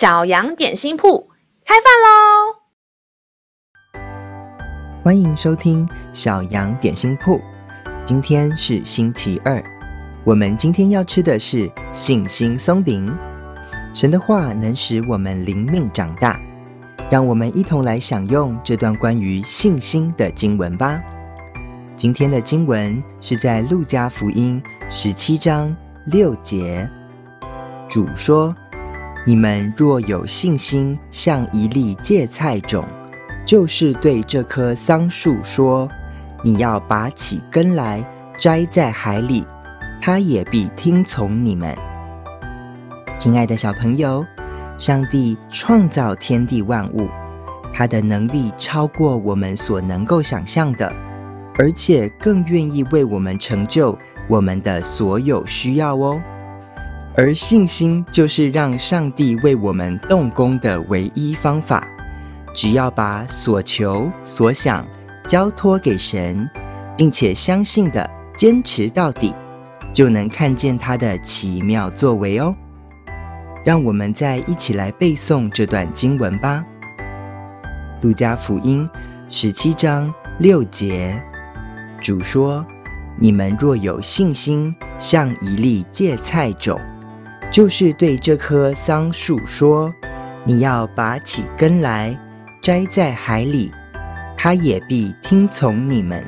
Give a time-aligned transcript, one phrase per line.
[0.00, 1.28] 小羊点心铺
[1.62, 2.56] 开饭喽！
[5.04, 7.38] 欢迎收听小羊点心铺。
[8.02, 9.62] 今天是星期二，
[10.24, 13.14] 我们今天要吃的是信心松饼。
[13.92, 16.40] 神的话能使我们灵命长大，
[17.10, 20.98] 让我们一同来享用这段关于信心的经文吧。
[21.94, 25.76] 今天的经文是在路加福音十七章
[26.06, 26.88] 六节。
[27.86, 28.56] 主说
[29.26, 32.82] ：“你们若有信心，像一粒芥菜种，
[33.44, 35.86] 就是对这棵桑树说
[36.42, 38.02] ：‘你要拔起根来，
[38.38, 39.44] 栽在海里’，
[40.00, 41.76] 它也必听从你们。”
[43.18, 44.24] 亲爱的小朋友，
[44.78, 47.06] 上帝创造天地万物，
[47.74, 50.90] 他的能力超过我们所能够想象的，
[51.58, 53.96] 而且更愿意为我们成就
[54.28, 56.18] 我们的所有需要哦。
[57.22, 61.86] 而信心就是让上帝为我们动工的唯一方法。
[62.54, 64.86] 只要把所求所想
[65.26, 66.48] 交托给神，
[66.96, 69.34] 并且相信的坚持到底，
[69.92, 72.56] 就能看见他的奇妙作为哦。
[73.66, 76.64] 让我们再一起来背诵这段经文吧，
[78.00, 78.88] 《路加福音》
[79.28, 81.22] 十七章六节，
[82.00, 82.64] 主说
[83.20, 86.80] ：“你们若有信心，像一粒芥菜种。”
[87.50, 89.92] 就是对这棵桑树说
[90.46, 92.16] ：“你要拔起根来，
[92.62, 93.72] 栽在海里，
[94.36, 96.24] 它也必听从你们。”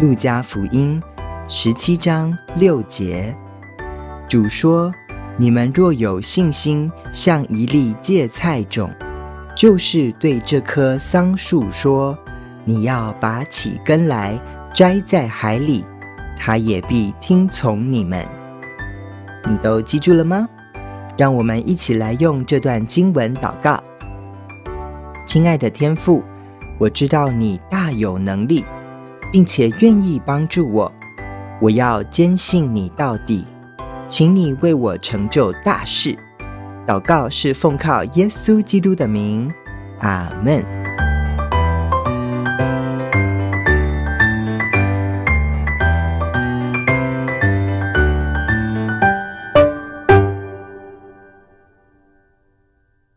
[0.00, 1.00] 路加福音
[1.48, 3.34] 十七章六节，
[4.26, 4.90] 主说
[5.36, 8.90] ：“你们若有信心，像一粒芥菜种，
[9.54, 12.18] 就是对这棵桑树说
[12.64, 14.40] ：‘你要拔起根来，
[14.74, 15.84] 栽在海里，
[16.38, 18.26] 它也必听从你们。’”
[19.48, 20.48] 你都记住了吗？
[21.16, 23.82] 让我们一起来用这段经文祷告。
[25.26, 26.22] 亲爱的天父，
[26.78, 28.64] 我知道你大有能力，
[29.30, 30.90] 并且愿意帮助我。
[31.60, 33.46] 我要坚信你到底，
[34.08, 36.16] 请你为我成就大事。
[36.86, 39.52] 祷告是奉靠耶稣基督的名，
[40.00, 40.81] 阿门。